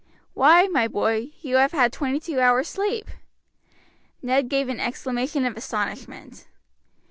"Why, 0.33 0.65
my 0.67 0.87
boy, 0.87 1.29
you 1.43 1.57
have 1.57 1.73
had 1.73 1.93
twenty 1.93 2.19
two 2.19 2.39
hours' 2.39 2.67
sleep." 2.69 3.11
Ned 4.23 4.49
gave 4.49 4.67
an 4.67 4.79
exclamation 4.79 5.45
of 5.45 5.55
astonishment. 5.55 6.47